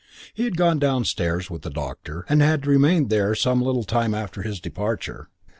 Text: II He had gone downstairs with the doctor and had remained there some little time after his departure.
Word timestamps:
II 0.01 0.07
He 0.33 0.43
had 0.45 0.57
gone 0.57 0.79
downstairs 0.79 1.51
with 1.51 1.61
the 1.61 1.69
doctor 1.69 2.25
and 2.27 2.41
had 2.41 2.65
remained 2.65 3.11
there 3.11 3.35
some 3.35 3.61
little 3.61 3.83
time 3.83 4.15
after 4.15 4.41
his 4.41 4.59
departure. 4.59 5.29